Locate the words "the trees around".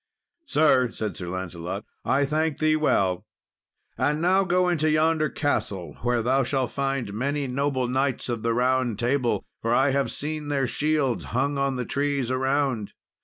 11.75-12.93